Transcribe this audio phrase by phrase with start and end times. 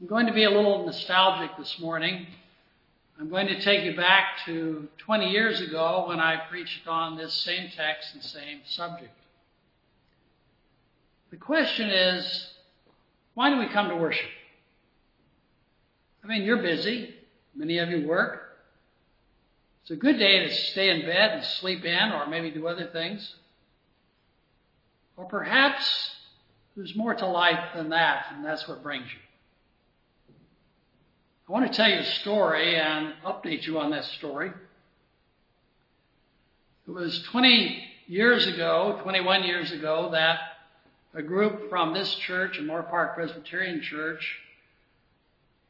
[0.00, 2.26] I'm going to be a little nostalgic this morning.
[3.18, 7.32] I'm going to take you back to 20 years ago when I preached on this
[7.32, 9.14] same text and same subject.
[11.30, 12.48] The question is,
[13.34, 14.28] why do we come to worship?
[16.24, 17.14] I mean, you're busy.
[17.54, 18.40] Many of you work.
[19.82, 22.88] It's a good day to stay in bed and sleep in or maybe do other
[22.92, 23.34] things.
[25.16, 26.10] Or perhaps
[26.76, 29.20] there's more to life than that, and that's what brings you.
[31.46, 34.50] I want to tell you a story and update you on that story.
[36.88, 40.38] It was 20 years ago, 21 years ago, that
[41.12, 44.38] a group from this church, a Moorpark Presbyterian Church,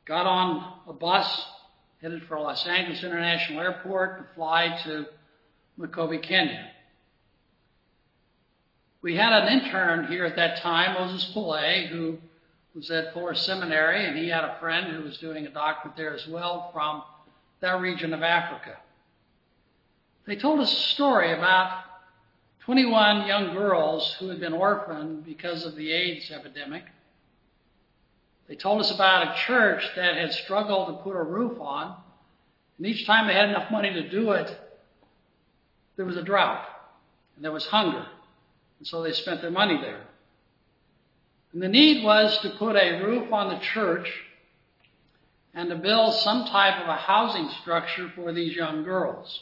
[0.04, 1.44] got on a bus
[2.00, 5.06] headed for Los Angeles International Airport to fly to
[5.76, 6.70] Mokobe, Kenya.
[9.02, 12.18] We had an intern here at that time, Moses Pillay, who
[12.74, 16.14] was at Fuller Seminary, and he had a friend who was doing a doctorate there
[16.14, 17.02] as well from
[17.60, 18.76] that region of Africa.
[20.26, 21.84] They told us a story about
[22.64, 26.84] 21 young girls who had been orphaned because of the AIDS epidemic.
[28.48, 31.96] They told us about a church that had struggled to put a roof on,
[32.78, 34.50] and each time they had enough money to do it,
[35.96, 36.66] there was a drought,
[37.36, 38.04] and there was hunger,
[38.78, 40.00] and so they spent their money there.
[41.54, 44.12] And the need was to put a roof on the church
[45.54, 49.40] and to build some type of a housing structure for these young girls.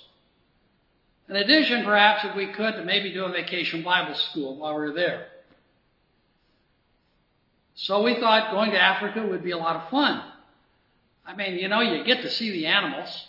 [1.31, 4.83] In addition, perhaps if we could, to maybe do a vacation Bible school while we
[4.83, 5.29] were there.
[7.77, 10.23] So we thought going to Africa would be a lot of fun.
[11.25, 13.27] I mean, you know, you get to see the animals,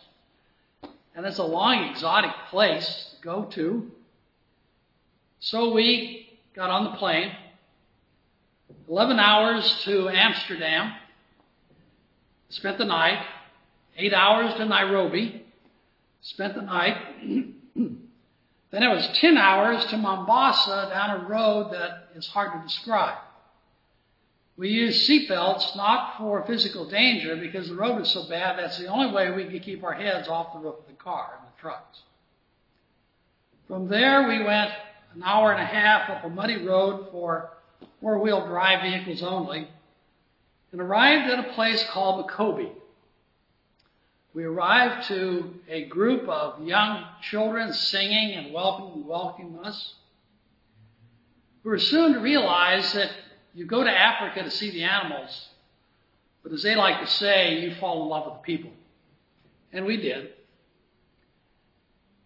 [1.16, 3.90] and it's a long, exotic place to go to.
[5.40, 7.32] So we got on the plane
[8.90, 10.94] 11 hours to Amsterdam,
[12.50, 13.26] spent the night,
[13.98, 15.46] 8 hours to Nairobi,
[16.22, 16.98] spent the night.
[17.76, 23.18] then it was 10 hours to Mombasa down a road that is hard to describe.
[24.56, 28.88] We used seatbelts not for physical danger because the road was so bad that's the
[28.88, 31.62] only way we could keep our heads off the roof of the car and the
[31.62, 32.02] trucks.
[33.68, 34.72] From there we went
[35.16, 37.50] an hour and a half up a muddy road for
[38.02, 39.68] four-wheel drive vehicles only,
[40.72, 42.72] and arrived at a place called Mokobe.
[44.34, 49.94] We arrived to a group of young children singing and welcoming, welcoming us.
[51.64, 53.12] We were soon to realize that
[53.54, 55.50] you go to Africa to see the animals,
[56.42, 58.72] but as they like to say, you fall in love with the people.
[59.72, 60.30] And we did.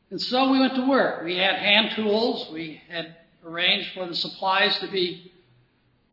[0.09, 1.23] And so we went to work.
[1.23, 2.49] We had hand tools.
[2.51, 3.15] We had
[3.45, 5.31] arranged for the supplies to be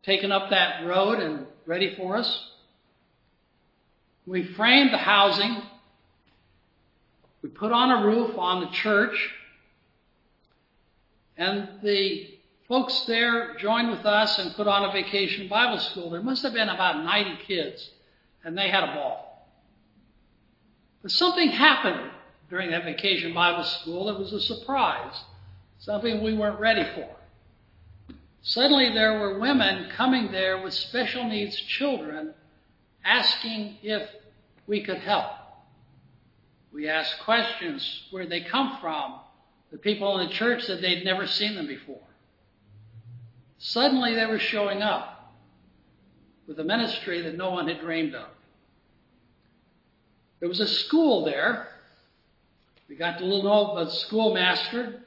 [0.05, 2.51] taken up that road and ready for us.
[4.27, 5.61] We framed the housing.
[7.41, 9.33] We put on a roof on the church.
[11.37, 12.29] And the
[12.67, 16.09] folks there joined with us and put on a vacation Bible school.
[16.09, 17.89] There must have been about 90 kids,
[18.43, 19.47] and they had a ball.
[21.01, 22.11] But something happened
[22.49, 25.15] during that vacation Bible school that was a surprise,
[25.79, 27.09] something we weren't ready for.
[28.45, 32.35] Suddenly there were women coming there with special needs children
[33.03, 34.07] asking if
[34.67, 35.31] we could help.
[36.71, 39.15] We asked questions where they come from,
[39.71, 42.07] the people in the church that they'd never seen them before.
[43.57, 45.33] Suddenly they were showing up
[46.47, 48.27] with a ministry that no one had dreamed of.
[50.39, 51.69] There was a school there.
[52.87, 55.04] We got to know the schoolmaster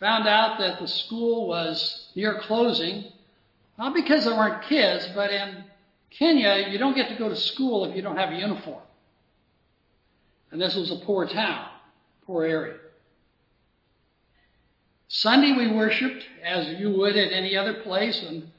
[0.00, 3.04] found out that the school was near closing,
[3.78, 5.64] not because there weren't kids, but in
[6.10, 8.82] Kenya, you don't get to go to school if you don't have a uniform.
[10.50, 11.68] And this was a poor town,
[12.26, 12.76] poor area.
[15.08, 18.50] Sunday we worshiped as you would at any other place in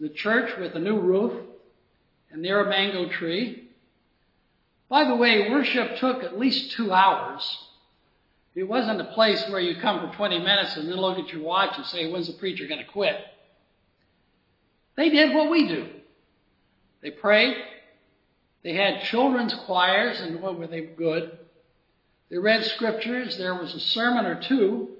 [0.00, 1.32] the church with a new roof
[2.30, 3.68] and near a mango tree.
[4.88, 7.61] By the way, worship took at least two hours.
[8.54, 11.42] It wasn't a place where you come for 20 minutes and then look at your
[11.42, 13.16] watch and say, when's the preacher going to quit?
[14.96, 15.88] They did what we do.
[17.00, 17.56] They prayed.
[18.62, 21.38] They had children's choirs, and what were they good?
[22.30, 23.36] They read scriptures.
[23.36, 24.90] There was a sermon or two.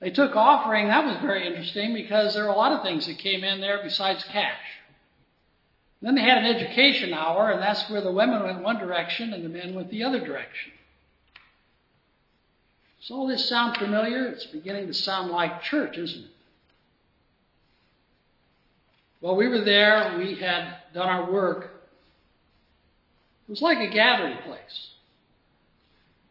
[0.00, 0.88] They took offering.
[0.88, 3.80] That was very interesting because there were a lot of things that came in there
[3.82, 4.60] besides cash.
[6.00, 9.44] then they had an education hour, and that's where the women went one direction and
[9.44, 10.72] the men went the other direction.
[13.02, 14.28] Does all this sound familiar?
[14.28, 16.30] It's beginning to sound like church, isn't it?
[19.18, 21.64] While we were there, we had done our work.
[23.48, 24.90] It was like a gathering place.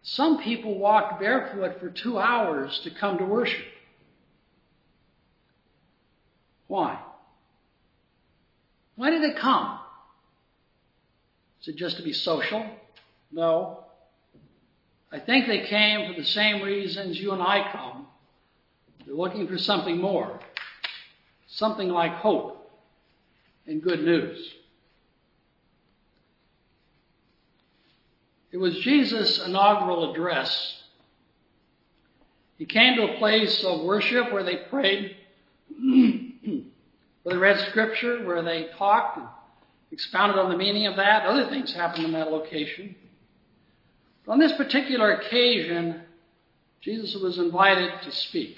[0.04, 3.66] Some people walked barefoot for two hours to come to worship.
[6.68, 7.00] Why?
[8.96, 9.78] Why did they come?
[11.62, 12.66] Is it just to be social?
[13.30, 13.86] No.
[15.12, 18.08] I think they came for the same reasons you and I come.
[19.06, 20.40] They're looking for something more.
[21.48, 22.72] Something like hope
[23.68, 24.54] and good news.
[28.52, 30.82] It was Jesus' inaugural address.
[32.58, 35.16] He came to a place of worship where they prayed,
[37.24, 39.28] where they read scripture, where they talked and
[39.92, 41.26] expounded on the meaning of that.
[41.26, 42.96] Other things happened in that location.
[44.28, 46.02] On this particular occasion,
[46.82, 48.58] Jesus was invited to speak.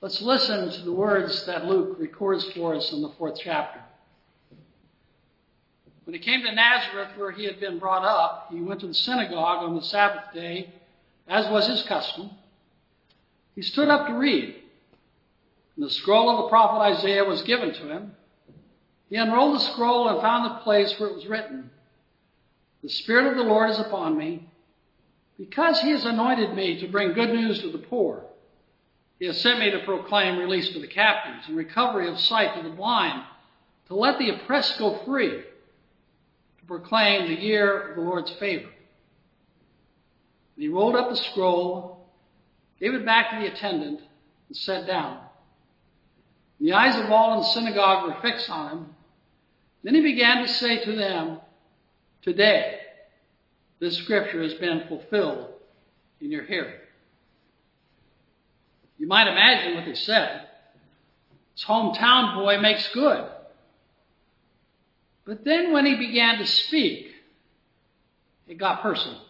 [0.00, 3.80] Let's listen to the words that Luke records for us in the fourth chapter.
[6.04, 8.94] When he came to Nazareth, where he had been brought up, he went to the
[8.94, 10.72] synagogue on the Sabbath day,
[11.28, 12.30] as was his custom.
[13.54, 14.56] He stood up to read.
[15.76, 18.12] And the scroll of the prophet Isaiah was given to him.
[19.08, 21.70] He unrolled the scroll and found the place where it was written
[22.82, 24.48] The Spirit of the Lord is upon me,
[25.38, 28.24] because he has anointed me to bring good news to the poor.
[29.18, 32.68] He has sent me to proclaim release to the captives and recovery of sight to
[32.68, 33.22] the blind,
[33.86, 38.68] to let the oppressed go free to proclaim the year of the Lord's favor.
[40.56, 42.04] And he rolled up the scroll,
[42.80, 44.00] gave it back to the attendant,
[44.48, 45.18] and sat down.
[46.58, 48.86] And the eyes of all in the synagogue were fixed on him.
[49.84, 51.38] Then he began to say to them,
[52.22, 52.78] Today,
[53.80, 55.48] this scripture has been fulfilled
[56.20, 56.78] in your hearing.
[58.98, 60.46] You might imagine what they said.
[61.54, 63.28] His hometown boy makes good.
[65.24, 67.08] But then when he began to speak,
[68.46, 69.20] it got personal.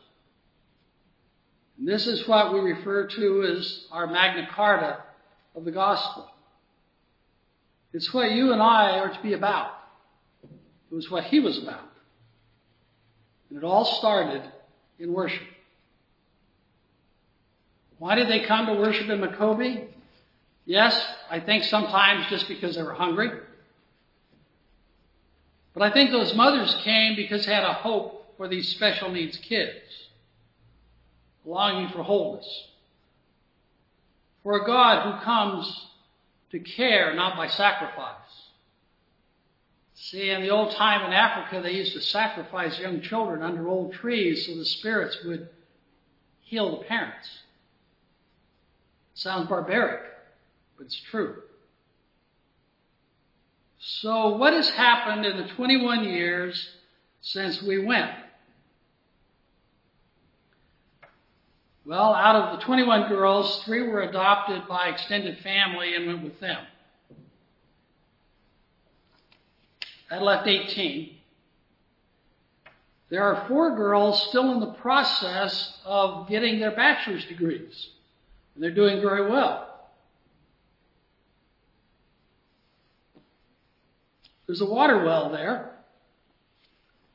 [1.79, 4.99] And this is what we refer to as our Magna Carta
[5.55, 6.29] of the gospel.
[7.93, 9.73] It's what you and I are to be about.
[10.43, 11.92] It was what he was about.
[13.53, 14.43] And it all started
[14.99, 15.43] in worship.
[17.99, 19.89] Why did they come to worship in Makobe?
[20.65, 20.99] Yes,
[21.31, 23.31] I think sometimes just because they were hungry.
[25.75, 29.37] But I think those mothers came because they had a hope for these special needs
[29.37, 30.09] kids,
[31.45, 32.49] longing for wholeness,
[34.45, 35.87] for a God who comes
[36.53, 38.17] to care not by sacrifice.
[40.07, 43.93] See, in the old time in Africa, they used to sacrifice young children under old
[43.93, 45.49] trees so the spirits would
[46.41, 47.29] heal the parents.
[49.15, 50.01] Sounds barbaric,
[50.77, 51.37] but it's true.
[53.79, 56.69] So, what has happened in the 21 years
[57.21, 58.11] since we went?
[61.87, 66.41] Well, out of the 21 girls, three were adopted by extended family and went with
[66.41, 66.59] them.
[70.13, 71.11] That left 18.
[73.09, 77.89] There are four girls still in the process of getting their bachelor's degrees,
[78.55, 79.89] and they're doing very well.
[84.47, 85.79] There's a water well there.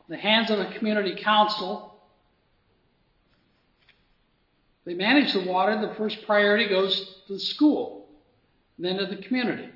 [0.09, 1.99] In the hands of a community council.
[4.85, 5.79] They manage the water.
[5.79, 8.07] The first priority goes to the school,
[8.79, 9.69] then to the community.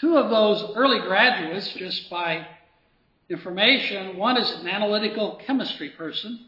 [0.00, 2.46] Two of those early graduates, just by
[3.28, 6.46] information, one is an analytical chemistry person,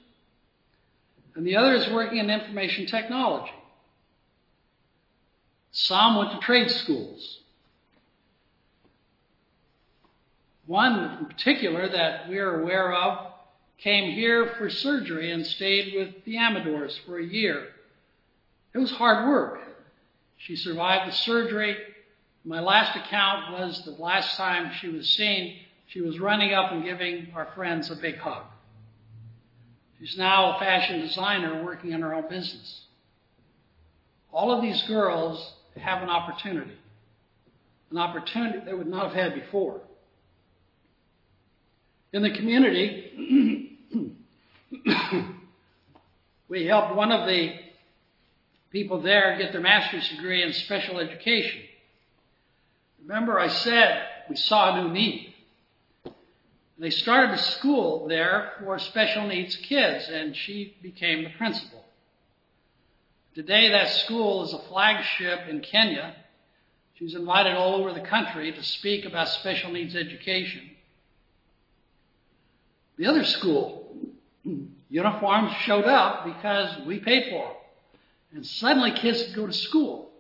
[1.35, 3.53] and the other is working in information technology.
[5.73, 7.39] Some went to trade schools.
[10.67, 13.33] One in particular that we're aware of
[13.79, 17.69] came here for surgery and stayed with the Amadors for a year.
[18.73, 19.59] It was hard work.
[20.37, 21.77] She survived the surgery.
[22.45, 25.57] My last account was the last time she was seen,
[25.89, 28.45] she was running up and giving our friends a big hug.
[29.99, 32.85] She's now a fashion designer working in her own business.
[34.33, 36.73] All of these girls have an opportunity,
[37.91, 39.81] an opportunity they would not have had before.
[42.13, 43.77] In the community,
[46.49, 47.53] we helped one of the
[48.71, 51.61] people there get their master's degree in special education.
[53.03, 55.35] Remember, I said we saw a new need.
[56.79, 61.85] They started a school there for special needs kids, and she became the principal.
[63.35, 66.17] Today, that school is a flagship in Kenya.
[66.95, 70.71] She's invited all over the country to speak about special needs education.
[72.97, 73.95] The other school,
[74.89, 77.57] uniforms showed up because we paid for them.
[78.33, 80.11] And suddenly kids could go to school.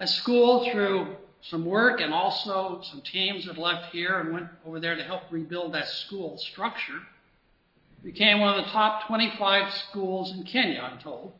[0.00, 4.78] A school through some work and also some teams that left here and went over
[4.78, 7.00] there to help rebuild that school structure.
[8.02, 11.32] Became one of the top 25 schools in Kenya, I'm told.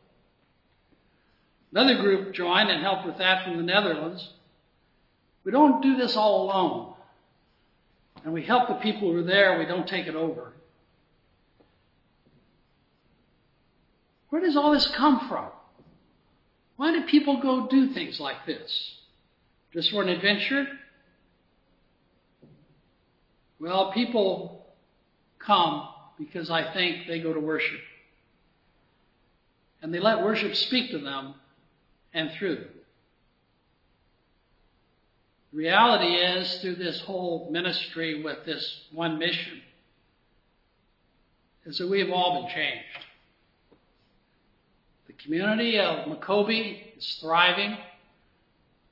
[1.71, 4.29] Another group joined and helped with that from the Netherlands.
[5.43, 6.93] We don't do this all alone.
[8.23, 10.53] And we help the people who are there, we don't take it over.
[14.29, 15.49] Where does all this come from?
[16.75, 18.95] Why do people go do things like this?
[19.73, 20.67] Just for an adventure?
[23.59, 24.65] Well, people
[25.39, 25.87] come
[26.17, 27.79] because I think they go to worship.
[29.81, 31.35] And they let worship speak to them
[32.13, 32.67] and through them.
[35.51, 39.61] The reality is, through this whole ministry with this one mission,
[41.65, 42.85] is that we've all been changed.
[45.07, 47.77] The community of Makobi is thriving.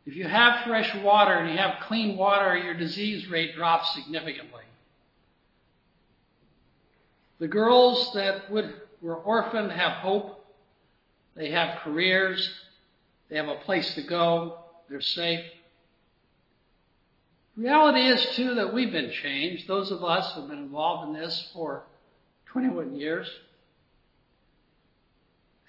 [0.05, 4.63] If you have fresh water and you have clean water, your disease rate drops significantly.
[7.39, 10.45] The girls that would, were orphaned have hope.
[11.35, 12.49] They have careers.
[13.29, 14.59] They have a place to go.
[14.89, 15.45] They're safe.
[17.55, 19.67] Reality is, too, that we've been changed.
[19.67, 21.83] Those of us who have been involved in this for
[22.47, 23.29] 21 years.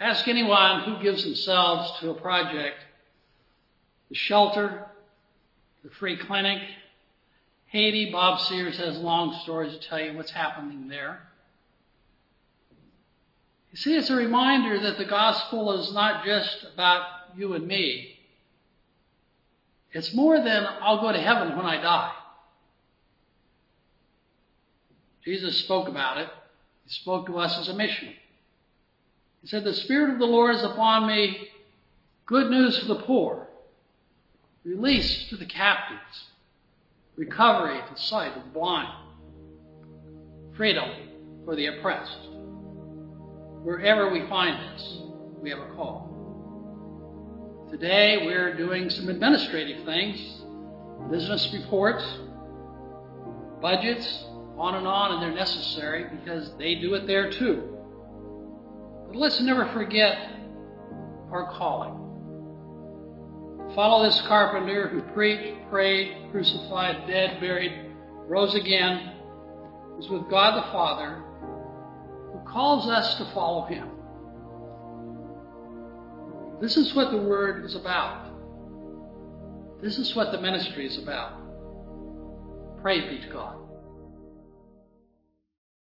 [0.01, 2.77] Ask anyone who gives themselves to a project
[4.12, 4.85] the shelter,
[5.83, 6.61] the free clinic.
[7.69, 11.23] Haiti, Bob Sears has long stories to tell you what's happening there.
[13.71, 18.19] You see, it's a reminder that the gospel is not just about you and me.
[19.92, 22.12] It's more than I'll go to heaven when I die.
[25.25, 26.28] Jesus spoke about it.
[26.85, 28.11] He spoke to us as a mission.
[29.40, 31.49] He said, The Spirit of the Lord is upon me,
[32.26, 33.49] good news for the poor,
[34.64, 36.28] release to the captives,
[37.16, 38.92] recovery to sight of the blind,
[40.57, 40.88] freedom
[41.45, 42.28] for the oppressed.
[43.64, 44.99] Wherever we find this,
[45.40, 46.09] we have a call.
[47.71, 50.42] Today we're doing some administrative things,
[51.11, 52.04] business reports,
[53.61, 54.25] budgets,
[54.59, 57.78] on and on, and they're necessary because they do it there too.
[59.09, 60.16] But let's never forget
[61.33, 62.12] our calling.
[63.75, 67.73] Follow this carpenter who preached, prayed, crucified, dead, buried,
[68.29, 69.12] rose again,
[69.99, 71.23] is with God the Father,
[72.33, 73.88] who calls us to follow him.
[76.61, 78.31] This is what the Word is about.
[79.81, 81.33] This is what the ministry is about.
[82.83, 83.62] Praise be to God.